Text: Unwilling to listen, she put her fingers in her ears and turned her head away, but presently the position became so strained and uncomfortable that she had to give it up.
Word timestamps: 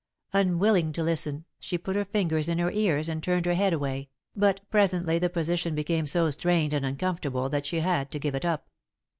Unwilling 0.33 0.91
to 0.93 1.03
listen, 1.03 1.45
she 1.59 1.77
put 1.77 1.95
her 1.95 2.05
fingers 2.05 2.49
in 2.49 2.57
her 2.57 2.71
ears 2.71 3.07
and 3.07 3.21
turned 3.21 3.45
her 3.45 3.53
head 3.53 3.71
away, 3.71 4.09
but 4.35 4.67
presently 4.71 5.19
the 5.19 5.29
position 5.29 5.75
became 5.75 6.07
so 6.07 6.27
strained 6.31 6.73
and 6.73 6.83
uncomfortable 6.83 7.49
that 7.49 7.67
she 7.67 7.81
had 7.81 8.09
to 8.09 8.17
give 8.17 8.33
it 8.33 8.43
up. 8.43 8.67